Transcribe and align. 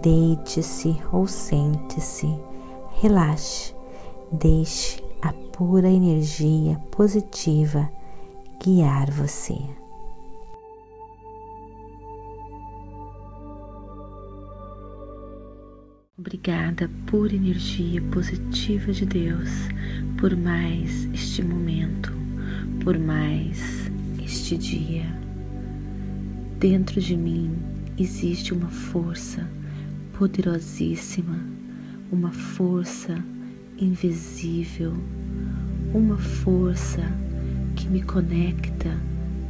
deite-se 0.00 0.96
ou 1.12 1.26
sente-se, 1.26 2.28
relaxe, 3.00 3.74
deixe 4.32 5.02
a 5.22 5.32
pura 5.32 5.88
energia 5.88 6.76
positiva 6.90 7.88
guiar 8.62 9.10
você. 9.10 9.56
Obrigada, 16.18 16.90
pura 17.06 17.34
energia 17.34 18.00
positiva 18.10 18.92
de 18.92 19.04
Deus, 19.04 19.50
por 20.18 20.34
mais 20.34 21.04
este 21.12 21.42
momento, 21.42 22.12
por 22.82 22.98
mais 22.98 23.90
este 24.22 24.56
dia. 24.56 25.04
Dentro 26.58 27.00
de 27.00 27.16
mim 27.16 27.54
existe 27.98 28.54
uma 28.54 28.70
força 28.70 29.46
poderosíssima, 30.18 31.38
uma 32.10 32.30
força 32.30 33.22
invisível, 33.78 34.94
uma 35.92 36.16
força 36.16 37.02
que 37.74 37.88
me 37.88 38.02
conecta 38.02 38.96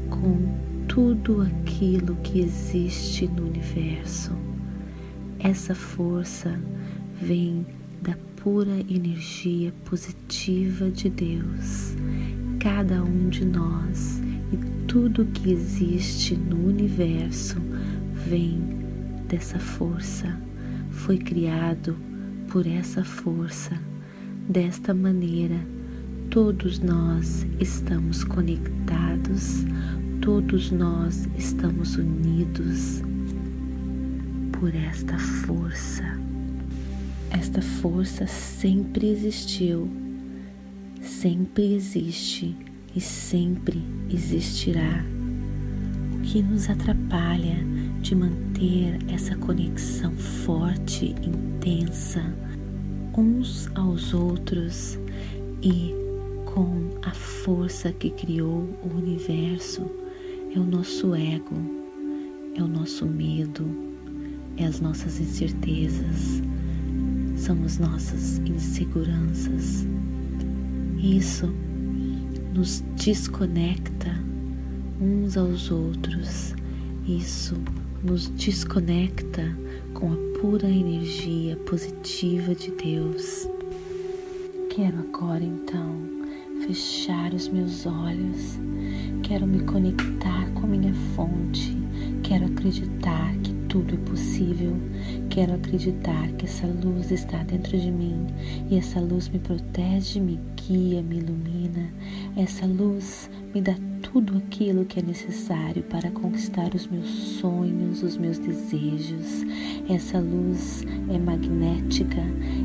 com 0.09 0.55
tudo 0.89 1.43
aquilo 1.43 2.17
que 2.17 2.41
existe 2.41 3.27
no 3.27 3.47
universo. 3.47 4.33
Essa 5.39 5.75
força 5.75 6.59
vem 7.21 7.67
da 8.01 8.17
pura 8.37 8.81
energia 8.89 9.73
positiva 9.85 10.91
de 10.91 11.11
Deus. 11.11 11.95
Cada 12.59 13.03
um 13.03 13.29
de 13.29 13.45
nós 13.45 14.23
e 14.53 14.57
tudo 14.87 15.27
que 15.27 15.51
existe 15.51 16.35
no 16.35 16.69
universo 16.69 17.57
vem 18.27 18.59
dessa 19.29 19.59
força. 19.59 20.39
Foi 20.95 21.19
criado 21.19 21.97
por 22.49 22.67
essa 22.67 23.05
força. 23.05 23.79
Desta 24.49 24.95
maneira, 24.95 25.59
todos 26.31 26.79
nós 26.79 27.47
estamos 27.61 28.25
conectados, 28.25 29.65
todos 30.23 30.71
nós 30.71 31.29
estamos 31.37 31.97
unidos 31.97 33.03
por 34.53 34.75
esta 34.75 35.19
força. 35.19 36.05
Esta 37.31 37.61
força 37.61 38.27
sempre 38.27 39.09
existiu, 39.09 39.91
sempre 41.03 41.75
existe 41.75 42.57
e 42.97 43.01
sempre 43.01 43.83
existirá. 44.09 45.05
O 46.15 46.21
que 46.21 46.43
nos 46.43 46.71
atrapalha 46.71 47.59
de 48.05 48.15
manter 48.15 48.99
essa 49.09 49.35
conexão 49.35 50.13
forte, 50.13 51.15
intensa, 51.23 52.23
uns 53.17 53.67
aos 53.75 54.13
outros 54.13 54.99
e 55.63 55.95
com 56.45 56.91
a 57.01 57.15
força 57.15 57.91
que 57.95 58.11
criou 58.11 58.69
o 58.83 58.99
universo 58.99 59.91
é 60.55 60.59
o 60.59 60.65
nosso 60.65 61.15
ego, 61.15 61.57
é 62.55 62.63
o 62.63 62.69
nosso 62.69 63.07
medo, 63.07 63.65
é 64.59 64.67
as 64.67 64.81
nossas 64.81 65.19
incertezas, 65.19 66.43
são 67.37 67.65
as 67.65 67.79
nossas 67.79 68.37
inseguranças. 68.41 69.87
Isso 70.99 71.51
nos 72.53 72.85
desconecta 73.03 74.15
uns 75.01 75.39
aos 75.39 75.71
outros, 75.71 76.55
isso 77.07 77.57
nos 78.05 78.29
desconecta 78.29 79.57
com 79.95 80.13
a 80.13 80.39
pura 80.39 80.69
energia 80.69 81.57
positiva 81.57 82.55
de 82.55 82.71
Deus. 82.73 83.49
Quero 84.69 84.99
agora 84.99 85.43
então 85.43 86.05
fechar 86.67 87.33
os 87.33 87.49
meus 87.49 87.87
olhos, 87.87 88.59
quero 89.23 89.47
me 89.47 89.63
conectar 89.65 90.51
com 90.53 90.67
a 90.67 90.69
minha 90.69 90.95
fonte, 91.17 91.75
quero 92.23 92.45
acreditar 92.45 93.35
que 93.39 93.55
tudo 93.75 93.95
é 93.95 93.99
possível. 94.09 94.77
Quero 95.29 95.55
acreditar 95.55 96.29
que 96.39 96.45
essa 96.45 96.65
luz 96.65 97.11
está 97.11 97.43
dentro 97.43 97.77
de 97.77 97.91
mim 97.91 98.25
e 98.71 98.77
essa 98.77 99.01
luz 99.01 99.29
me 99.29 99.41
protege, 99.41 100.21
me 100.21 100.39
guia, 100.55 101.03
me 101.03 101.19
ilumina. 101.19 101.93
Essa 102.37 102.67
luz 102.67 103.29
me 103.53 103.61
dá 103.61 103.75
tudo 104.15 104.39
aquilo 104.39 104.85
que 104.85 105.01
é 105.01 105.03
necessário 105.03 105.83
para 105.83 106.09
conquistar 106.09 106.73
os 106.73 106.87
meus 106.87 107.09
sonhos, 107.41 108.01
os 108.05 108.17
meus 108.17 108.39
desejos. 108.39 109.43
Essa 109.91 110.21
luz 110.21 110.85
é 111.13 111.19
magnética 111.19 112.23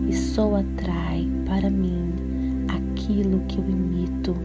e 0.08 0.14
só 0.16 0.58
atrai 0.58 1.28
para 1.48 1.68
mim 1.72 2.14
aquilo 2.68 3.44
que 3.48 3.58
eu 3.58 3.68
imito 3.68 4.36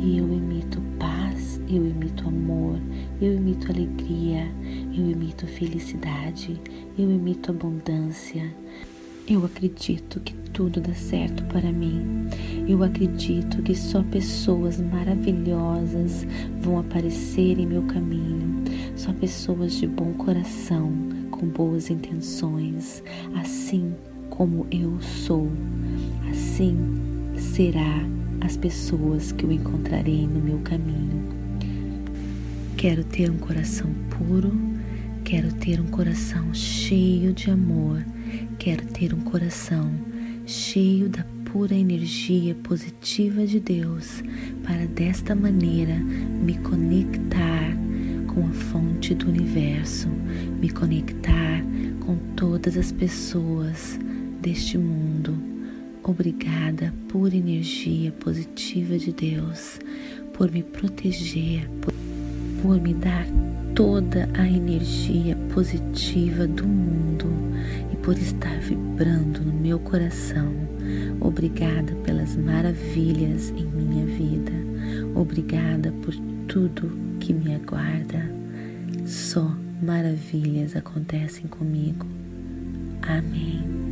e 0.00 0.18
eu 0.18 0.32
imito 0.32 0.80
paz, 1.00 1.60
eu 1.68 1.84
imito 1.84 2.28
amor, 2.28 2.78
eu 3.20 3.34
imito 3.34 3.72
alegria, 3.72 4.46
eu 4.96 5.10
imito 5.10 5.48
felicidade, 5.48 6.60
eu 6.96 7.10
imito 7.10 7.50
abundância. 7.50 8.54
Eu 9.28 9.44
acredito 9.44 10.18
que 10.18 10.34
tudo 10.52 10.80
dá 10.80 10.92
certo 10.94 11.44
para 11.44 11.70
mim. 11.70 12.26
Eu 12.66 12.82
acredito 12.82 13.62
que 13.62 13.72
só 13.72 14.02
pessoas 14.02 14.80
maravilhosas 14.80 16.26
vão 16.60 16.80
aparecer 16.80 17.58
em 17.58 17.66
meu 17.66 17.82
caminho. 17.82 18.64
Só 18.96 19.12
pessoas 19.12 19.74
de 19.74 19.86
bom 19.86 20.12
coração, 20.14 20.92
com 21.30 21.46
boas 21.46 21.88
intenções, 21.88 23.02
assim 23.36 23.94
como 24.28 24.66
eu 24.72 25.00
sou. 25.00 25.48
Assim 26.28 26.76
será 27.36 28.04
as 28.40 28.56
pessoas 28.56 29.30
que 29.30 29.44
eu 29.44 29.52
encontrarei 29.52 30.26
no 30.26 30.40
meu 30.40 30.58
caminho. 30.58 31.28
Quero 32.76 33.04
ter 33.04 33.30
um 33.30 33.38
coração 33.38 33.88
puro, 34.10 34.52
quero 35.22 35.52
ter 35.54 35.80
um 35.80 35.86
coração 35.86 36.52
cheio 36.52 37.32
de 37.32 37.50
amor, 37.50 38.04
quero 38.58 38.84
ter 38.86 39.14
um 39.14 39.20
coração 39.20 39.90
cheio 40.46 41.08
da 41.08 41.24
pura 41.44 41.74
energia 41.74 42.54
positiva 42.54 43.46
de 43.46 43.60
Deus, 43.60 44.22
para 44.62 44.86
desta 44.86 45.34
maneira 45.34 45.94
me 45.96 46.56
conectar 46.58 47.76
com 48.26 48.46
a 48.46 48.52
fonte 48.52 49.14
do 49.14 49.28
universo, 49.28 50.08
me 50.60 50.70
conectar 50.70 51.62
com 52.00 52.16
todas 52.36 52.76
as 52.76 52.90
pessoas 52.90 53.98
deste 54.40 54.78
mundo. 54.78 55.36
Obrigada, 56.02 56.92
pura 57.08 57.36
energia 57.36 58.10
positiva 58.12 58.98
de 58.98 59.12
Deus, 59.12 59.78
por 60.32 60.50
me 60.50 60.62
proteger, 60.62 61.68
por 61.80 61.92
por 62.62 62.80
me 62.80 62.94
dar 62.94 63.26
toda 63.74 64.28
a 64.34 64.46
energia 64.46 65.36
positiva 65.52 66.46
do 66.46 66.64
mundo 66.64 67.26
por 68.02 68.16
estar 68.18 68.58
vibrando 68.58 69.40
no 69.44 69.52
meu 69.52 69.78
coração. 69.78 70.52
Obrigada 71.20 71.94
pelas 72.04 72.36
maravilhas 72.36 73.50
em 73.50 73.64
minha 73.66 74.04
vida. 74.06 74.52
Obrigada 75.14 75.92
por 76.02 76.14
tudo 76.48 76.90
que 77.20 77.32
me 77.32 77.54
aguarda. 77.54 78.30
Só 79.06 79.56
maravilhas 79.80 80.74
acontecem 80.76 81.46
comigo. 81.46 82.06
Amém. 83.02 83.91